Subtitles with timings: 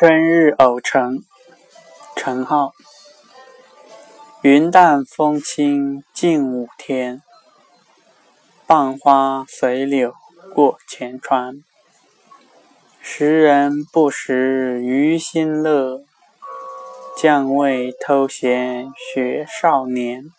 [0.00, 1.24] 春日偶成
[2.14, 2.72] 陈浩。
[4.42, 7.20] 云淡风轻近午天
[8.64, 10.14] 傍花随柳
[10.54, 11.64] 过前川。
[13.00, 16.04] 时人不识余心乐
[17.16, 20.30] 将谓偷闲学少年。